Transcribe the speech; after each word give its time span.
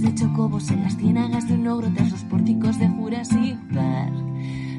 De 0.00 0.14
chocobos 0.14 0.70
en 0.70 0.82
las 0.82 0.96
ciénagas 0.96 1.46
de 1.46 1.54
un 1.54 1.66
ogro 1.68 1.92
tras 1.92 2.10
los 2.10 2.22
pórticos 2.24 2.78
de 2.78 2.88
Jurassic 2.88 3.58
Park. 3.74 4.14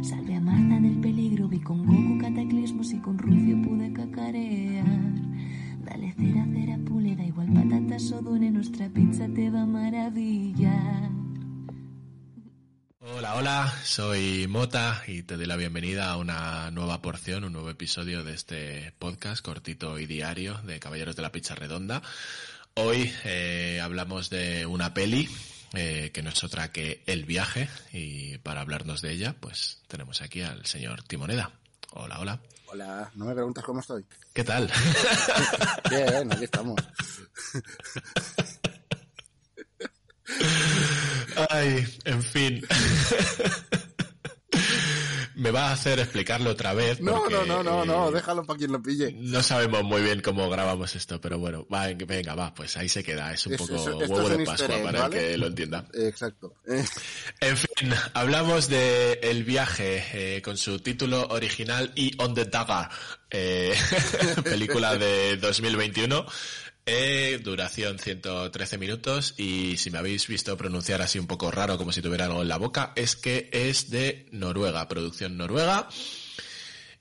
Salve 0.02 0.34
a 0.34 0.41
Marta 0.41 0.80
del 0.80 1.00
peligro, 1.00 1.48
vi 1.48 1.59
con 1.59 1.86
Goku 1.86 2.18
cataclismos 2.20 2.91
y 2.91 3.00
con 3.02 3.20
Rufio 3.20 3.62
pude 3.62 3.94
cacarear. 3.94 4.84
Dale 5.86 6.16
cera, 6.18 6.44
cera, 6.52 6.77
pule, 6.88 7.16
da 7.16 7.23
igual 7.23 7.54
patatas 7.54 8.12
o 8.13 8.22
dune, 8.23 8.49
nuestra 8.49 8.90
pizza 8.90 9.27
te 9.32 9.52
va 9.52 9.62
a 9.62 9.66
maravillar. 9.68 11.12
Hola, 12.99 13.35
hola, 13.35 13.74
soy 13.84 14.48
Mota 14.48 15.04
y 15.08 15.22
te 15.22 15.38
doy 15.38 15.46
la 15.46 15.55
bienvenida 15.55 16.10
a 16.10 16.18
una 16.18 16.72
nueva 16.72 17.04
porción, 17.04 17.44
un 17.44 17.54
nuevo 17.54 17.70
episodio 17.70 18.24
de 18.24 18.34
este 18.34 18.94
podcast 18.98 19.46
cortito 19.46 19.99
y 19.99 20.08
diario 20.08 20.58
de 20.63 20.80
Caballeros 20.80 21.16
de 21.16 21.22
la 21.22 21.32
Pizza 21.32 21.54
Redonda. 21.54 22.02
Hoy 22.76 23.14
eh, 23.26 23.82
hablamos 23.84 24.30
de 24.30 24.66
una 24.66 24.94
peli 24.94 25.28
eh, 25.74 26.12
que 26.14 26.24
no 26.24 26.30
es 26.30 26.42
otra 26.44 26.72
que 26.72 27.04
El 27.06 27.26
viaje 27.26 27.68
y 27.92 28.38
para 28.38 28.62
hablarnos 28.62 29.02
de 29.02 29.12
ella 29.12 29.36
pues 29.40 29.82
tenemos 29.88 30.22
aquí 30.22 30.42
al 30.42 30.66
señor 30.66 31.04
Timoneda. 31.04 31.52
Hola, 31.91 32.20
hola. 32.20 32.40
Hola, 32.68 33.12
no 33.16 33.26
me 33.26 33.34
preguntas 33.34 33.66
cómo 33.66 33.82
estoy. 33.82 34.05
¿Qué 34.34 34.46
tal? 34.46 34.72
Bien, 35.90 36.32
aquí 36.32 36.46
estamos. 36.46 36.80
Ay, 41.50 41.85
en 42.06 42.24
fin. 42.24 42.62
Me 45.42 45.50
va 45.50 45.70
a 45.70 45.72
hacer 45.72 45.98
explicarlo 45.98 46.52
otra 46.52 46.76
vez. 46.76 47.02
No, 47.02 47.16
porque, 47.16 47.34
no, 47.34 47.46
no, 47.48 47.64
no, 47.64 47.84
no, 47.84 48.10
eh, 48.10 48.12
déjalo 48.14 48.44
para 48.44 48.60
quien 48.60 48.72
lo 48.72 48.80
pille. 48.80 49.12
No 49.14 49.42
sabemos 49.42 49.84
muy 49.84 50.04
bien 50.04 50.22
cómo 50.22 50.48
grabamos 50.52 50.96
esto, 50.96 51.20
pero 51.20 51.40
bueno, 51.40 51.66
va, 51.74 51.88
venga, 51.88 52.36
va, 52.36 52.54
pues 52.54 52.78
ahí 52.78 52.88
se 52.88 53.04
queda. 53.04 53.34
Es 53.34 53.48
un 53.48 53.58
poco 53.58 53.74
eso, 53.74 53.98
huevo 53.98 54.30
de 54.30 54.46
Pascua 54.46 54.76
egg, 54.76 54.84
para 54.84 55.00
¿vale? 55.00 55.18
el 55.18 55.32
que 55.32 55.38
lo 55.40 55.48
entienda. 55.48 55.86
Exacto. 55.96 56.54
En 57.40 57.58
fin, 57.58 57.92
hablamos 58.14 58.68
de 58.70 59.14
El 59.24 59.44
viaje 59.44 60.04
eh, 60.14 60.42
con 60.44 60.58
su 60.58 60.80
título 60.80 61.28
original 61.30 61.92
y 61.96 62.12
On 62.22 62.36
the 62.36 62.46
Dagger, 62.46 62.88
eh, 63.32 63.74
película 64.44 64.96
de 64.96 65.38
2021. 65.38 66.24
Eh, 66.85 67.40
duración 67.44 68.00
113 68.00 68.78
minutos 68.79 69.35
y 69.38 69.78
si 69.78 69.91
me 69.91 70.00
habéis 70.00 70.28
visto 70.28 70.57
pronunciar 70.57 71.01
así 71.01 71.19
un 71.19 71.28
poco 71.28 71.51
raro 71.51 71.78
como 71.78 71.91
si 71.91 72.01
tuviera 72.01 72.25
algo 72.25 72.41
en 72.41 72.47
la 72.47 72.57
boca 72.57 72.91
es 72.96 73.16
que 73.16 73.50
es 73.53 73.91
de 73.91 74.28
Noruega, 74.31 74.88
producción 74.88 75.38
noruega 75.38 75.88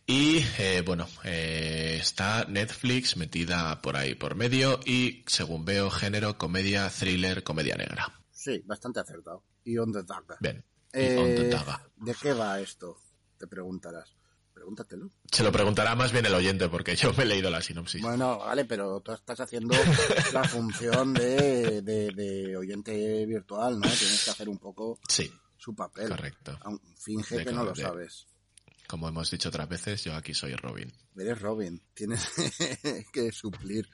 y 0.07 0.45
eh, 0.59 0.83
bueno, 0.85 1.07
eh, 1.25 1.99
está 2.01 2.45
Netflix 2.45 3.17
metida 3.17 3.81
por 3.81 3.97
ahí 3.97 4.15
por 4.17 4.35
medio 4.35 4.81
y 4.85 5.23
según 5.27 5.65
veo 5.65 5.89
género 5.89 6.37
comedia, 6.37 6.91
thriller, 6.91 7.43
comedia 7.45 7.77
negra. 7.77 8.21
sí, 8.31 8.61
bastante 8.67 9.01
acertado. 9.01 9.45
Y 9.65 9.79
on 9.79 9.93
the 9.93 10.03
dagger. 10.03 10.37
Bien. 10.41 10.65
Y 10.93 11.17
On 11.17 11.35
the 11.37 11.49
Eh. 11.49 11.59
¿De 11.97 12.15
qué 12.21 12.33
va 12.33 12.61
esto? 12.61 12.97
Te 13.39 13.47
preguntarás. 13.47 14.17
Pregúntatelo. 14.65 15.09
Se 15.33 15.43
lo 15.43 15.51
preguntará 15.51 15.95
más 15.97 16.13
bien 16.13 16.27
el 16.27 16.35
oyente 16.35 16.69
porque 16.69 16.95
yo 16.95 17.15
me 17.15 17.23
he 17.23 17.27
leído 17.27 17.49
la 17.49 17.63
sinopsis. 17.63 18.03
Bueno, 18.03 18.41
vale, 18.41 18.67
pero 18.67 19.01
tú 19.01 19.11
estás 19.13 19.41
haciendo 19.41 19.75
la 20.35 20.45
función 20.45 21.15
de, 21.15 21.81
de, 21.81 22.11
de 22.11 22.57
oyente 22.59 23.25
virtual, 23.25 23.77
¿no? 23.81 23.89
Tienes 23.89 24.23
que 24.23 24.31
hacer 24.31 24.51
un 24.51 24.59
poco 24.59 24.99
Sí, 25.09 25.33
su 25.57 25.75
papel. 25.75 26.11
correcto. 26.11 26.59
Finge 26.95 27.39
De 27.39 27.45
que 27.47 27.53
no 27.53 27.65
lo 27.65 27.75
sabes. 27.75 28.27
Como 28.87 29.09
hemos 29.09 29.31
dicho 29.31 29.49
otras 29.49 29.67
veces, 29.67 30.05
yo 30.05 30.15
aquí 30.15 30.35
soy 30.35 30.55
Robin. 30.57 30.93
Eres 31.17 31.41
Robin, 31.41 31.83
tienes 31.95 32.29
que 33.15 33.33
suplir 33.33 33.89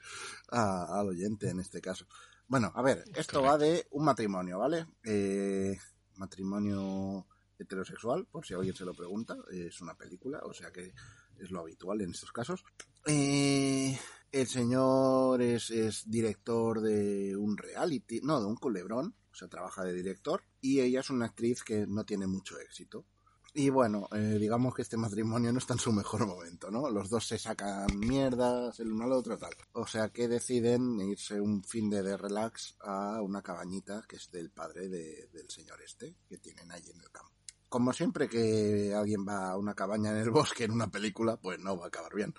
a- 0.51 0.99
al 0.99 1.07
oyente 1.07 1.47
en 1.49 1.61
este 1.61 1.79
caso. 1.79 2.05
Bueno, 2.49 2.73
a 2.75 2.81
ver, 2.81 3.05
esto 3.15 3.41
va 3.41 3.57
de 3.57 3.87
un 3.91 4.03
matrimonio, 4.03 4.59
¿vale? 4.59 4.85
Eh, 5.05 5.77
matrimonio 6.15 7.25
heterosexual, 7.59 8.25
por 8.27 8.45
si 8.45 8.53
alguien 8.53 8.75
se 8.75 8.85
lo 8.85 8.93
pregunta, 8.93 9.35
es 9.51 9.81
una 9.81 9.95
película, 9.95 10.39
o 10.43 10.53
sea 10.53 10.71
que 10.71 10.93
es 11.39 11.51
lo 11.51 11.59
habitual 11.61 12.01
en 12.01 12.11
estos 12.11 12.31
casos. 12.31 12.63
Eh, 13.05 13.97
el 14.31 14.47
señor 14.47 15.41
es, 15.41 16.03
director 16.09 16.81
de 16.81 17.35
un 17.35 17.57
reality, 17.57 18.19
no, 18.21 18.39
de 18.39 18.47
un 18.47 18.55
culebrón, 18.55 19.15
o 19.31 19.35
sea, 19.35 19.47
trabaja 19.47 19.83
de 19.83 19.93
director, 19.93 20.41
y 20.61 20.81
ella 20.81 20.99
es 21.01 21.09
una 21.09 21.25
actriz 21.27 21.63
que 21.63 21.85
no 21.87 22.03
tiene 22.03 22.27
mucho 22.27 22.59
éxito. 22.59 23.05
Y 23.53 23.69
bueno, 23.69 24.07
eh, 24.11 24.37
digamos 24.39 24.75
que 24.75 24.83
este 24.83 24.97
matrimonio 24.97 25.51
no 25.51 25.57
está 25.57 25.73
en 25.73 25.79
su 25.79 25.91
mejor 25.91 26.27
momento, 26.27 26.69
¿no? 26.69 26.91
Los 26.91 27.09
dos 27.09 27.25
se 27.25 27.39
sacan 27.39 27.87
mierdas 27.97 28.79
el 28.79 28.91
uno 28.91 29.05
al 29.05 29.13
otro, 29.13 29.35
tal. 29.37 29.53
O 29.71 29.87
sea 29.87 30.09
que 30.09 30.27
deciden 30.27 30.99
irse 30.99 31.41
un 31.41 31.63
fin 31.63 31.89
de, 31.89 32.03
de 32.03 32.17
relax 32.17 32.75
a 32.81 33.19
una 33.21 33.41
cabañita 33.41 34.03
que 34.07 34.17
es 34.17 34.29
del 34.29 34.51
padre 34.51 34.89
de- 34.89 35.29
del 35.33 35.49
señor 35.49 35.81
este, 35.81 36.17
que 36.27 36.37
tienen 36.37 36.71
allí 36.71 36.91
en 36.91 36.99
el 36.99 37.09
campo. 37.09 37.31
Como 37.69 37.93
siempre 37.93 38.29
que 38.29 38.93
alguien 38.95 39.25
va 39.27 39.51
a 39.51 39.57
una 39.57 39.73
cabaña 39.73 40.11
en 40.11 40.17
el 40.17 40.31
bosque 40.31 40.65
en 40.65 40.71
una 40.71 40.89
película, 40.89 41.37
pues 41.37 41.59
no 41.59 41.77
va 41.77 41.85
a 41.85 41.87
acabar 41.87 42.13
bien. 42.13 42.33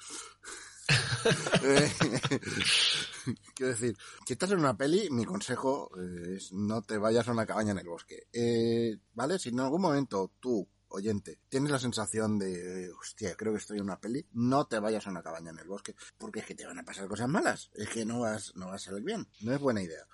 Quiero 3.55 3.73
decir, 3.73 3.97
si 4.27 4.33
estás 4.33 4.51
en 4.53 4.61
una 4.61 4.77
peli, 4.77 5.09
mi 5.11 5.25
consejo 5.25 5.91
eh, 5.99 6.37
es 6.37 6.53
no 6.53 6.83
te 6.83 6.97
vayas 6.97 7.27
a 7.29 7.33
una 7.33 7.47
cabaña 7.47 7.73
en 7.73 7.79
el 7.79 7.89
bosque. 7.89 8.29
Eh, 8.33 8.97
¿Vale? 9.13 9.39
Si 9.39 9.51
en 9.51 9.61
algún 9.61 9.83
momento 9.83 10.33
tú, 10.41 10.67
oyente, 10.89 11.41
tienes 11.49 11.71
la 11.71 11.79
sensación 11.79 12.39
de, 12.39 12.91
hostia, 12.99 13.37
creo 13.37 13.53
que 13.53 13.59
estoy 13.59 13.77
en 13.79 13.85
una 13.85 14.01
peli, 14.01 14.27
no 14.33 14.67
te 14.67 14.79
vayas 14.79 15.07
a 15.07 15.11
una 15.11 15.23
cabaña 15.23 15.51
en 15.51 15.59
el 15.59 15.69
bosque, 15.69 15.95
porque 16.17 16.41
es 16.41 16.47
que 16.47 16.55
te 16.55 16.67
van 16.67 16.79
a 16.79 16.85
pasar 16.85 17.07
cosas 17.07 17.29
malas. 17.29 17.71
Es 17.75 17.91
que 17.91 18.07
no 18.07 18.21
vas, 18.21 18.57
no 18.57 18.69
vas 18.69 18.83
a 18.83 18.91
salir 18.91 19.05
bien. 19.05 19.29
No 19.41 19.53
es 19.53 19.61
buena 19.61 19.83
idea. 19.83 20.07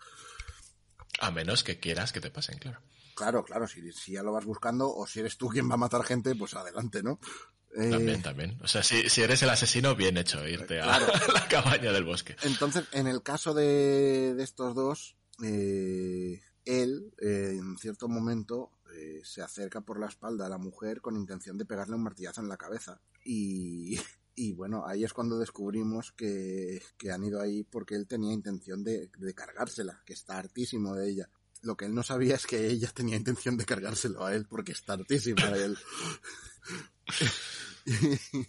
A 1.21 1.31
menos 1.31 1.63
que 1.63 1.79
quieras 1.79 2.13
que 2.13 2.21
te 2.21 2.31
pasen, 2.31 2.59
claro. 2.59 2.81
Claro, 3.15 3.45
claro, 3.45 3.67
si, 3.67 3.93
si 3.93 4.13
ya 4.13 4.23
lo 4.23 4.33
vas 4.33 4.45
buscando 4.45 4.93
o 4.95 5.07
si 5.07 5.21
eres 5.21 5.37
tú 5.37 5.49
quien 5.49 5.69
va 5.71 5.75
a 5.75 5.79
matar 5.79 6.03
gente, 6.05 6.35
pues 6.35 6.55
adelante, 6.55 7.03
¿no? 7.03 7.19
Eh, 7.77 7.91
También, 7.91 8.23
también. 8.23 8.59
O 8.63 8.69
sea, 8.69 8.83
si, 8.83 9.09
si 9.09 9.23
eres 9.23 9.43
el 9.43 9.51
asesino, 9.51 9.97
bien 9.97 10.17
hecho 10.17 10.47
irte 10.47 10.81
a 10.81 10.99
la 11.35 11.49
cabaña 11.49 11.93
del 11.93 12.05
bosque. 12.05 12.37
Entonces, 12.43 12.85
en 12.93 13.07
el 13.07 13.23
caso 13.23 13.53
de, 13.53 14.35
de 14.35 14.43
estos 14.45 14.75
dos, 14.75 15.17
eh, 15.43 16.41
él, 16.65 17.13
eh, 17.21 17.57
en 17.59 17.77
cierto 17.79 18.09
momento, 18.09 18.71
se 19.25 19.43
acerca 19.43 19.81
por 19.81 19.99
la 19.99 20.07
espalda 20.07 20.47
a 20.47 20.49
la 20.49 20.57
mujer 20.57 21.01
con 21.01 21.17
intención 21.17 21.59
de 21.59 21.65
pegarle 21.65 21.97
un 21.97 22.05
martillazo 22.05 22.41
en 22.41 22.49
la 22.49 22.57
cabeza. 22.57 23.01
Y, 23.25 23.99
y 24.37 24.53
bueno, 24.53 24.85
ahí 24.87 25.05
es 25.05 25.13
cuando 25.13 25.39
descubrimos 25.39 26.13
que, 26.13 26.81
que 26.97 27.11
han 27.11 27.25
ido 27.25 27.41
ahí 27.41 27.65
porque 27.65 27.95
él 27.95 28.07
tenía 28.07 28.33
intención 28.33 28.83
de, 28.85 29.11
de 29.19 29.35
cargársela, 29.35 30.03
que 30.05 30.13
está 30.13 30.39
hartísimo 30.39 30.95
de 30.95 31.11
ella. 31.11 31.29
Lo 31.65 31.77
que 31.77 31.87
él 31.87 31.95
no 31.95 32.03
sabía 32.03 32.37
es 32.37 32.47
que 32.47 32.67
ella 32.69 32.91
tenía 32.95 33.17
intención 33.17 33.57
de 33.57 33.65
cargárselo 33.65 34.25
a 34.25 34.35
él 34.35 34.47
porque 34.49 34.73
está 34.73 34.93
hartísima 34.95 35.49
de 35.51 35.65
él. 35.65 35.79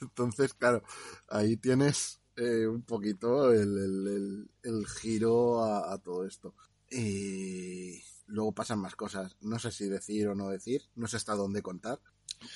Entonces, 0.00 0.54
claro, 0.54 0.82
ahí 1.28 1.56
tienes 1.56 2.20
eh, 2.36 2.66
un 2.66 2.82
poquito 2.82 3.52
el, 3.52 3.78
el- 3.78 4.06
el- 4.08 4.50
el 4.62 4.86
giro 4.86 5.62
a, 5.62 5.92
a 5.92 5.98
todo 5.98 6.26
esto. 6.26 6.54
Y 6.90 8.02
luego 8.26 8.52
pasan 8.52 8.80
más 8.80 8.96
cosas. 8.96 9.36
No 9.40 9.58
sé 9.58 9.70
si 9.70 9.88
decir 9.88 10.28
o 10.28 10.34
no 10.34 10.50
decir, 10.50 10.82
no 10.96 11.06
sé 11.06 11.16
hasta 11.16 11.34
dónde 11.34 11.62
contar, 11.62 12.00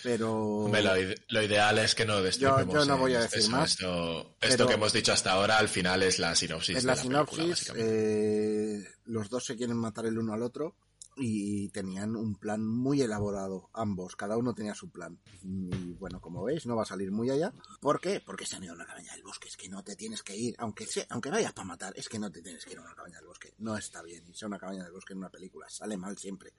pero... 0.03 0.35
Hombre, 0.37 0.83
lo, 0.83 0.93
lo 1.29 1.43
ideal 1.43 1.79
es 1.79 1.95
que 1.95 2.05
no 2.05 2.21
destripemos. 2.23 2.67
Yo- 2.75 2.81
yo 2.81 2.85
no 2.87 2.99
voy 2.99 3.15
a 3.15 3.25
esto- 3.25 3.37
decir 3.37 3.51
más, 3.51 3.71
Esto, 3.73 4.37
esto 4.41 4.67
que 4.67 4.75
hemos 4.75 4.93
dicho 4.93 5.13
hasta 5.13 5.33
ahora, 5.33 5.59
al 5.59 5.69
final 5.69 6.03
es 6.03 6.19
la 6.19 6.35
sinopsis. 6.35 6.77
Es 6.77 6.83
de 6.83 6.87
la 6.87 6.97
sinopsis, 6.97 7.73
eh, 7.77 8.85
los 9.07 9.29
dos 9.29 9.45
se 9.45 9.57
quieren 9.57 9.77
matar 9.77 10.07
el 10.07 10.19
uno 10.19 10.33
al 10.35 10.43
otro 10.43 10.77
y 11.21 11.69
tenían 11.71 12.15
un 12.15 12.37
plan 12.37 12.65
muy 12.65 13.03
elaborado, 13.03 13.71
ambos, 13.73 14.15
cada 14.15 14.37
uno 14.37 14.55
tenía 14.55 14.73
su 14.77 14.89
plan. 14.89 15.19
Y 15.43 15.95
bueno, 15.95 16.21
como 16.21 16.45
veis, 16.45 16.65
no 16.67 16.77
va 16.77 16.83
a 16.83 16.87
salir 16.87 17.11
muy 17.11 17.29
allá. 17.29 17.53
¿Por 17.81 18.01
qué? 18.01 18.21
Porque 18.25 18.47
se 18.47 18.55
han 18.55 18.63
ido 18.63 18.73
a 18.75 18.77
una 18.77 18.87
cabaña 18.87 19.13
del 19.15 19.25
bosque, 19.25 19.49
es 19.49 19.57
que 19.57 19.69
no 19.69 19.83
te 19.83 19.97
tienes 19.97 20.23
que 20.23 20.37
ir, 20.37 20.55
aunque 20.59 20.87
sea, 20.87 21.05
aunque 21.11 21.29
vayas 21.31 21.53
para 21.55 21.67
matar, 21.67 21.93
es 21.97 22.09
que 22.09 22.21
no 22.21 22.31
te 22.31 22.41
tienes 22.41 22.65
que 22.65 22.71
ir 22.71 22.79
a 22.79 22.83
una 22.83 22.95
cabaña 22.95 23.17
del 23.19 23.27
bosque. 23.27 23.53
No 23.59 23.77
está 23.77 24.01
bien 24.03 24.25
irse 24.29 24.45
a 24.45 24.49
una 24.49 24.61
cabaña 24.61 24.85
del 24.85 24.93
bosque 24.93 25.13
en 25.15 25.19
una 25.19 25.29
película, 25.31 25.67
sale 25.69 25.97
mal 25.97 26.17
siempre. 26.17 26.53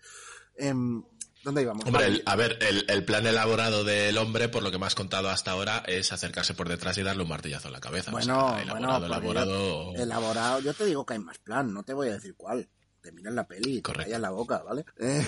Em, 0.57 1.01
¿Dónde 1.49 1.63
íbamos? 1.63 1.83
Hombre, 1.85 2.05
el- 2.05 2.23
a 2.25 2.35
ver, 2.35 2.59
el, 2.61 2.85
el 2.87 3.03
plan 3.03 3.25
elaborado 3.25 3.83
del 3.83 4.17
hombre, 4.19 4.49
por 4.49 4.61
lo 4.61 4.69
que 4.71 4.77
me 4.77 4.85
has 4.85 4.93
contado 4.95 5.29
hasta 5.29 5.51
ahora, 5.51 5.83
es 5.87 6.11
acercarse 6.11 6.53
por 6.53 6.69
detrás 6.69 6.95
y 6.99 7.03
darle 7.03 7.23
un 7.23 7.29
martillazo 7.29 7.67
en 7.69 7.73
la 7.73 7.79
cabeza. 7.79 8.11
O 8.11 8.13
Bueno, 8.13 8.49
sea, 8.51 8.61
elaborado, 8.61 8.99
porque 8.99 9.05
elaborado. 9.07 9.93
yo- 9.95 10.03
elaborado, 10.03 10.59
yo 10.59 10.73
te 10.75 10.85
digo 10.85 11.05
que 11.05 11.13
hay 11.13 11.19
más 11.19 11.39
plan, 11.39 11.73
no 11.73 11.81
te 11.83 11.93
voy 11.93 12.09
a 12.09 12.13
decir 12.13 12.35
cuál. 12.37 12.69
te 13.01 13.11
miras 13.13 13.33
la 13.33 13.47
peli 13.47 13.77
y 13.77 13.81
te 13.81 13.93
callas 13.93 14.19
la 14.19 14.29
boca, 14.29 14.61
¿vale? 14.63 14.83
Eh, 14.99 15.25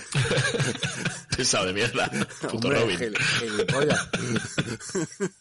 Pesado 1.38 1.66
de 1.68 1.74
mierda. 1.74 2.10
Puto 2.42 2.68
hombre, 2.68 2.80
Robin. 2.82 3.00
gil- 3.00 3.18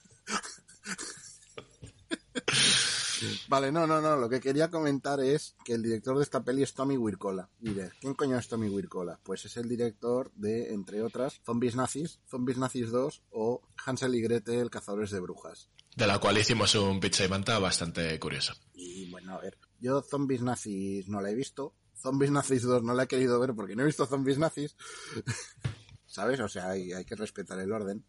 Vale, 3.51 3.73
no, 3.73 3.85
no, 3.85 4.01
no. 4.01 4.15
Lo 4.15 4.29
que 4.29 4.39
quería 4.39 4.71
comentar 4.71 5.19
es 5.19 5.57
que 5.65 5.73
el 5.73 5.83
director 5.83 6.17
de 6.17 6.23
esta 6.23 6.45
peli 6.45 6.63
es 6.63 6.73
Tommy 6.73 6.97
Wirkola. 6.97 7.51
Diré, 7.59 7.91
¿quién 8.01 8.15
coño 8.15 8.39
es 8.39 8.47
Tommy 8.47 8.69
Wirkola? 8.69 9.19
Pues 9.25 9.45
es 9.45 9.57
el 9.57 9.69
director 9.69 10.31
de, 10.37 10.73
entre 10.73 11.03
otras, 11.03 11.41
Zombies 11.45 11.75
Nazis, 11.75 12.21
Zombies 12.29 12.59
Nazis 12.59 12.93
2 12.93 13.25
o 13.33 13.61
Hansel 13.85 14.15
y 14.15 14.21
Gretel, 14.21 14.71
Cazadores 14.71 15.11
de 15.11 15.19
Brujas. 15.19 15.69
De 15.97 16.07
la 16.07 16.21
cual 16.21 16.39
hicimos 16.39 16.77
un 16.77 17.01
pizza 17.01 17.25
y 17.25 17.29
manta 17.29 17.59
bastante 17.59 18.21
curioso. 18.21 18.53
Y 18.73 19.11
bueno, 19.11 19.35
a 19.35 19.41
ver, 19.41 19.59
yo 19.81 20.01
Zombies 20.01 20.43
Nazis 20.43 21.09
no 21.09 21.21
la 21.21 21.33
he 21.33 21.35
visto. 21.35 21.75
Zombies 21.97 22.31
Nazis 22.31 22.63
2 22.63 22.85
no 22.85 22.95
la 22.95 23.03
he 23.03 23.09
querido 23.09 23.41
ver 23.41 23.55
porque 23.57 23.75
no 23.75 23.83
he 23.83 23.87
visto 23.87 24.07
Zombies 24.07 24.39
Nazis. 24.39 24.77
¿Sabes? 26.07 26.39
O 26.39 26.49
sea, 26.49 26.71
hay, 26.71 26.93
hay 26.93 27.05
que 27.05 27.17
respetar 27.17 27.59
el 27.59 27.73
orden. 27.73 28.05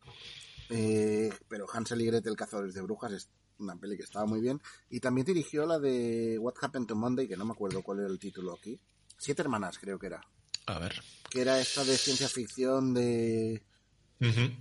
Eh, 0.72 1.30
pero 1.48 1.66
Hansel 1.72 2.02
y 2.02 2.06
Gretel, 2.06 2.36
Cazadores 2.36 2.74
de 2.74 2.82
Brujas, 2.82 3.12
es 3.12 3.30
una 3.60 3.76
peli 3.76 3.98
que 3.98 4.04
estaba 4.04 4.26
muy 4.26 4.42
bien. 4.42 4.60
Y 4.90 5.00
también 5.00 5.26
dirigió 5.26 5.66
la 5.66 5.78
de 5.80 6.38
What 6.40 6.56
Happened 6.62 6.88
to 6.88 6.96
Monday, 6.96 7.28
que 7.28 7.38
no 7.38 7.46
me 7.46 7.52
acuerdo 7.52 7.84
cuál 7.84 8.00
era 8.00 8.08
el 8.08 8.18
título 8.20 8.54
aquí. 8.54 8.80
Siete 9.18 9.42
hermanas, 9.42 9.78
creo 9.78 10.00
que 10.00 10.08
era. 10.08 10.22
A 10.68 10.80
ver. 10.80 10.94
Que 11.30 11.42
era 11.42 11.60
esta 11.60 11.84
de 11.84 11.98
ciencia 11.98 12.28
ficción 12.30 12.94
de. 12.94 13.64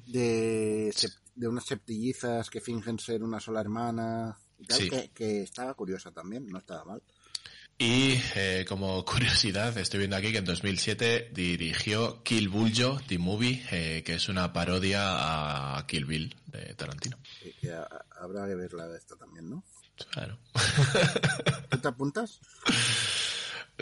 De, 0.06 0.94
de 1.34 1.48
unas 1.48 1.64
septillizas 1.66 2.48
que 2.50 2.60
fingen 2.60 2.98
ser 2.98 3.22
una 3.22 3.40
sola 3.40 3.60
hermana. 3.60 4.36
Y 4.58 4.66
tal, 4.66 4.78
Sí. 4.78 4.90
que, 4.90 5.10
que 5.14 5.42
estaba 5.42 5.74
curiosa 5.74 6.10
también, 6.12 6.46
no 6.46 6.58
estaba 6.58 6.84
mal. 6.84 7.02
Y 7.82 8.20
eh, 8.34 8.66
como 8.68 9.02
curiosidad, 9.06 9.76
estoy 9.78 10.00
viendo 10.00 10.16
aquí 10.16 10.32
que 10.32 10.38
en 10.38 10.44
2007 10.44 11.30
dirigió 11.32 12.22
Kill 12.22 12.50
Buljo, 12.50 13.00
The 13.08 13.18
Movie, 13.18 13.64
eh, 13.70 14.02
que 14.04 14.14
es 14.14 14.28
una 14.28 14.52
parodia 14.52 15.78
a 15.78 15.86
Kill 15.86 16.04
Bill 16.04 16.36
de 16.46 16.74
Tarantino. 16.74 17.18
Que, 17.42 17.52
que 17.54 17.72
a- 17.72 17.88
habrá 18.20 18.46
que 18.46 18.54
verla 18.54 18.86
de 18.86 18.98
esta 18.98 19.16
también, 19.16 19.48
¿no? 19.48 19.64
Claro. 20.10 20.38
¿Tú 21.70 21.78
te 21.78 21.88
apuntas? 21.88 22.38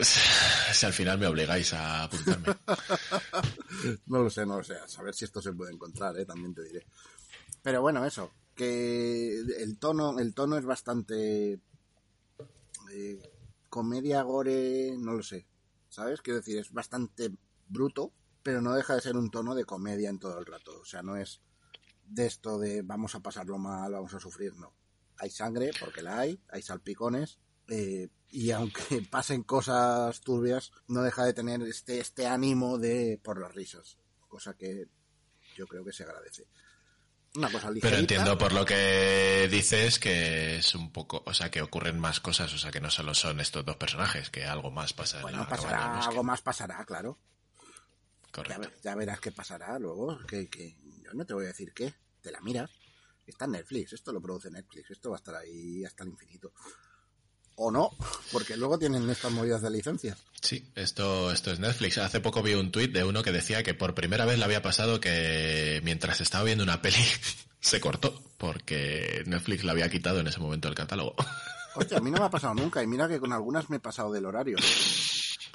Si 0.01 0.85
al 0.85 0.93
final 0.93 1.17
me 1.19 1.27
obligáis 1.27 1.73
a 1.73 2.03
apuntarme. 2.03 2.55
No 4.07 4.23
lo 4.23 4.29
sé, 4.29 4.45
no 4.45 4.55
lo 4.59 4.63
sé. 4.63 4.75
A 4.77 4.87
saber 4.87 5.13
si 5.13 5.25
esto 5.25 5.41
se 5.41 5.51
puede 5.51 5.73
encontrar, 5.73 6.17
¿eh? 6.17 6.23
También 6.25 6.53
te 6.55 6.63
diré. 6.63 6.85
Pero 7.61 7.81
bueno, 7.81 8.05
eso. 8.05 8.31
Que 8.55 9.39
el 9.59 9.77
tono, 9.77 10.17
el 10.19 10.33
tono 10.33 10.57
es 10.57 10.63
bastante... 10.63 11.59
eh, 12.93 13.28
comedia, 13.69 14.21
gore, 14.23 14.95
no 14.97 15.13
lo 15.13 15.23
sé. 15.23 15.47
¿Sabes? 15.89 16.21
Quiero 16.21 16.39
decir, 16.39 16.57
es 16.57 16.71
bastante 16.71 17.31
bruto, 17.67 18.13
pero 18.43 18.61
no 18.61 18.73
deja 18.73 18.95
de 18.95 19.01
ser 19.01 19.17
un 19.17 19.31
tono 19.31 19.55
de 19.55 19.65
comedia 19.65 20.09
en 20.09 20.19
todo 20.19 20.37
el 20.39 20.45
rato. 20.45 20.79
O 20.79 20.85
sea, 20.85 21.01
no 21.01 21.15
es 21.15 21.41
de 22.05 22.25
esto 22.25 22.59
de 22.59 22.81
vamos 22.81 23.15
a 23.15 23.21
pasarlo 23.21 23.57
mal, 23.57 23.93
vamos 23.93 24.13
a 24.13 24.19
sufrir, 24.19 24.55
no. 24.55 24.73
Hay 25.17 25.29
sangre, 25.29 25.71
porque 25.79 26.01
la 26.01 26.19
hay, 26.19 26.41
hay 26.49 26.61
salpicones, 26.61 27.39
eh, 27.67 28.09
y 28.29 28.51
aunque 28.51 29.01
pasen 29.11 29.43
cosas 29.43 30.21
turbias, 30.21 30.71
no 30.87 31.01
deja 31.01 31.25
de 31.25 31.33
tener 31.33 31.61
este, 31.63 31.99
este 31.99 32.27
ánimo 32.27 32.77
de 32.77 33.19
por 33.23 33.39
las 33.39 33.53
risas, 33.53 33.97
cosa 34.27 34.55
que 34.55 34.87
yo 35.55 35.67
creo 35.67 35.83
que 35.83 35.93
se 35.93 36.03
agradece. 36.03 36.47
Una 37.35 37.47
cosa 37.51 37.67
ligerita. 37.69 37.87
Pero 37.89 37.97
entiendo 37.99 38.37
por 38.37 38.53
lo 38.53 38.65
que 38.65 39.47
dices 39.51 39.99
que 39.99 40.57
es 40.57 40.73
un 40.75 40.91
poco, 40.91 41.21
o 41.25 41.33
sea, 41.33 41.51
que 41.51 41.61
ocurren 41.61 41.99
más 41.99 42.19
cosas, 42.19 42.51
o 42.53 42.57
sea, 42.57 42.71
que 42.71 42.81
no 42.81 42.89
solo 42.89 43.13
son 43.13 43.39
estos 43.39 43.63
dos 43.65 43.75
personajes, 43.77 44.29
que 44.29 44.45
algo 44.45 44.71
más 44.71 44.95
Bueno, 45.21 45.47
pasará, 45.47 45.95
bosque. 45.95 46.09
algo 46.09 46.23
más 46.23 46.41
pasará, 46.41 46.83
claro. 46.85 47.17
Ya, 48.25 48.31
Correcto. 48.31 48.69
ya 48.83 48.95
verás 48.95 49.19
qué 49.19 49.31
pasará 49.31 49.77
luego. 49.79 50.17
Que, 50.27 50.49
que 50.49 50.75
yo 51.03 51.13
no 51.13 51.25
te 51.25 51.33
voy 51.33 51.45
a 51.45 51.47
decir 51.49 51.73
qué. 51.73 51.93
Te 52.21 52.31
la 52.31 52.41
miras. 52.41 52.69
Está 53.25 53.45
en 53.45 53.51
Netflix. 53.51 53.93
Esto 53.93 54.11
lo 54.11 54.21
produce 54.21 54.49
Netflix. 54.49 54.89
Esto 54.91 55.11
va 55.11 55.17
a 55.17 55.19
estar 55.19 55.35
ahí 55.35 55.83
hasta 55.85 56.03
el 56.03 56.09
infinito. 56.09 56.51
O 57.61 57.71
no, 57.71 57.91
porque 58.31 58.55
luego 58.55 58.79
tienen 58.79 59.09
estas 59.09 59.33
movidas 59.33 59.61
de 59.61 59.69
licencias. 59.69 60.17
Sí, 60.41 60.65
esto, 60.75 61.29
esto 61.29 61.51
es 61.51 61.59
Netflix. 61.59 61.97
Hace 61.97 62.21
poco 62.21 62.41
vi 62.41 62.53
un 62.53 62.71
tuit 62.71 62.93
de 62.93 63.03
uno 63.03 63.21
que 63.21 63.33
decía 63.33 63.63
que 63.63 63.73
por 63.73 63.93
primera 63.93 64.23
vez 64.23 64.39
le 64.39 64.45
había 64.45 64.61
pasado 64.61 65.01
que 65.01 65.81
mientras 65.83 66.21
estaba 66.21 66.45
viendo 66.45 66.63
una 66.63 66.81
peli 66.81 67.03
se 67.59 67.81
cortó, 67.81 68.17
porque 68.37 69.23
Netflix 69.25 69.65
la 69.65 69.73
había 69.73 69.89
quitado 69.89 70.21
en 70.21 70.27
ese 70.27 70.39
momento 70.39 70.69
del 70.69 70.75
catálogo. 70.75 71.15
Hostia, 71.75 71.97
a 71.97 72.01
mí 72.01 72.09
no 72.11 72.19
me 72.19 72.25
ha 72.25 72.29
pasado 72.29 72.53
nunca. 72.53 72.81
Y 72.81 72.87
mira 72.87 73.09
que 73.09 73.19
con 73.19 73.33
algunas 73.33 73.69
me 73.69 73.75
he 73.75 73.81
pasado 73.81 74.13
del 74.13 74.25
horario. 74.25 74.55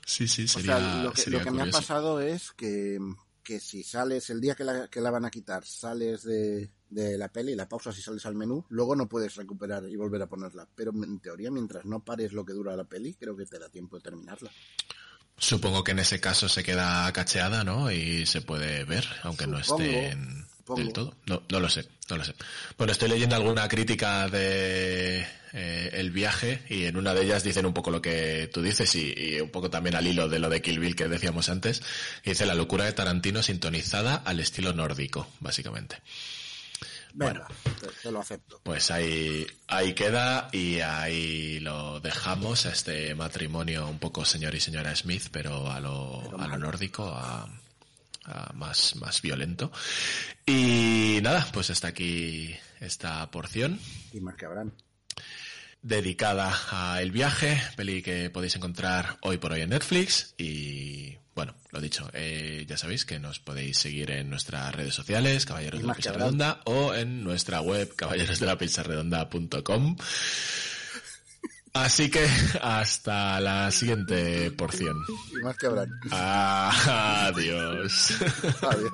Sí, 0.05 0.29
sí, 0.29 0.45
O 0.45 0.49
sería, 0.49 0.77
sea, 0.77 1.03
lo 1.05 1.13
que, 1.15 1.23
sería 1.23 1.39
lo 1.39 1.45
que 1.47 1.51
me 1.53 1.63
ha 1.63 1.71
pasado 1.71 2.21
es 2.21 2.53
que, 2.53 2.99
que 3.45 3.61
si 3.61 3.85
sales, 3.85 4.31
el 4.31 4.41
día 4.41 4.55
que 4.55 4.65
la, 4.65 4.89
que 4.89 5.01
la 5.01 5.11
van 5.11 5.27
a 5.27 5.31
quitar, 5.31 5.65
sales 5.65 6.25
de, 6.25 6.71
de 6.89 7.19
la 7.19 7.29
peli, 7.29 7.55
la 7.55 7.69
pausas 7.69 7.97
y 7.99 8.03
sales 8.03 8.25
al 8.27 8.35
menú, 8.35 8.65
luego 8.71 8.97
no 8.97 9.09
puedes 9.09 9.37
recuperar 9.37 9.85
y 9.89 9.97
volver 9.97 10.23
a 10.23 10.27
ponerla. 10.27 10.67
Pero 10.75 10.93
en 10.93 11.21
teoría, 11.21 11.51
mientras 11.51 11.85
no 11.85 12.03
pares 12.03 12.33
lo 12.33 12.45
que 12.45 12.55
dura 12.55 12.75
la 12.75 12.85
peli, 12.85 13.15
creo 13.15 13.37
que 13.37 13.47
te 13.47 13.59
da 13.59 13.69
tiempo 13.69 13.97
de 13.97 14.03
terminarla. 14.03 14.51
Supongo 15.37 15.85
que 15.85 15.93
en 15.93 15.99
ese 15.99 16.21
caso 16.21 16.49
se 16.49 16.63
queda 16.63 17.13
cacheada, 17.13 17.65
¿no? 17.65 17.91
Y 17.91 18.25
se 18.27 18.41
puede 18.41 18.85
ver, 18.85 19.05
aunque 19.25 19.47
no 19.47 19.59
esté 19.59 20.11
en 20.11 20.47
supongo. 20.65 20.81
del 20.81 20.93
todo. 20.93 21.15
No, 21.27 21.43
no 21.49 21.61
lo 21.61 21.69
sé, 21.69 21.87
no 22.09 22.17
lo 22.17 22.25
sé. 22.25 22.35
Bueno, 22.79 22.93
estoy 22.93 23.09
leyendo 23.09 23.37
alguna 23.37 23.69
crítica 23.69 24.29
de 24.29 25.27
eh, 25.53 25.91
el 25.93 26.11
viaje 26.11 26.63
y 26.69 26.85
en 26.85 26.97
una 26.97 27.15
de 27.15 27.25
ellas 27.25 27.45
dicen 27.45 27.67
un 27.67 27.75
poco 27.75 27.91
lo 27.91 28.01
que 28.01 28.51
tú 28.53 28.63
dices 28.63 28.95
y, 28.95 29.15
y 29.17 29.41
un 29.41 29.51
poco 29.51 29.71
también 29.71 29.95
al 29.95 30.07
hilo 30.07 30.29
de 30.29 30.39
lo 30.39 30.49
de 30.49 30.63
Kill 30.63 30.81
Bill 30.81 30.97
que 30.97 31.09
decíamos 31.09 31.49
antes. 31.49 31.83
Y 32.25 32.31
dice 32.31 32.47
la 32.47 32.55
locura 32.55 32.85
de 32.85 32.93
Tarantino 32.93 33.43
sintonizada 33.43 34.17
al 34.17 34.41
estilo 34.41 34.73
nórdico, 34.73 35.29
básicamente. 35.41 35.99
Venga, 37.17 37.47
te, 37.81 37.87
te 38.03 38.11
lo 38.11 38.19
acepto. 38.19 38.61
Pues 38.65 38.91
ahí, 38.91 39.47
ahí 39.69 39.95
queda 39.95 40.49
y 40.51 40.81
ahí 40.81 41.61
lo 41.61 42.01
dejamos 42.01 42.67
a 42.67 42.71
este 42.71 43.15
matrimonio 43.15 43.87
un 43.87 44.01
poco 44.01 44.25
señor 44.25 44.57
y 44.57 44.61
señora 44.61 44.97
Smith, 44.97 45.29
pero 45.31 45.71
a 45.71 45.79
lo, 45.79 46.23
Pero 46.25 46.41
a 46.41 46.49
lo 46.49 46.59
nórdico, 46.59 47.07
a, 47.07 47.49
a 48.25 48.53
más, 48.55 48.97
más 48.97 49.21
violento. 49.23 49.71
Y 50.47 51.19
nada, 51.23 51.47
pues 51.53 51.71
hasta 51.71 51.89
aquí 51.89 52.55
esta 52.81 53.31
porción 53.31 53.79
Y 54.13 54.21
más 54.21 54.35
que 54.37 54.47
habrán. 54.47 54.73
dedicada 55.83 56.53
a 56.71 57.01
El 57.03 57.11
viaje, 57.13 57.61
peli 57.77 58.03
que 58.03 58.31
podéis 58.31 58.57
encontrar 58.57 59.19
hoy 59.23 59.39
por 59.39 59.53
hoy 59.53 59.61
en 59.63 59.71
Netflix 59.71 60.35
y 60.39 61.17
bueno, 61.35 61.55
lo 61.73 61.81
dicho, 61.81 62.09
eh, 62.13 62.65
ya 62.69 62.77
sabéis 62.77 63.05
que 63.05 63.19
nos 63.19 63.41
podéis 63.41 63.79
seguir 63.79 64.13
en 64.13 64.31
nuestras 64.31 64.73
redes 64.73 64.95
sociales, 64.95 65.47
Caballeros 65.47 65.81
de 65.81 65.87
la 65.87 65.93
habrán. 65.95 66.15
Redonda 66.15 66.61
o 66.65 66.95
en 66.95 67.25
nuestra 67.25 67.61
web 67.61 67.93
caballerosdelapizarredonda.com. 67.97 69.97
Así 71.75 72.09
que 72.09 72.25
hasta 72.63 73.39
la 73.41 73.71
siguiente 73.71 74.51
porción. 74.53 74.97
Y 75.33 75.43
más 75.43 75.59
que 75.59 75.67
habrán. 75.67 75.91
Adiós. 76.11 78.17
Adiós. 78.63 78.93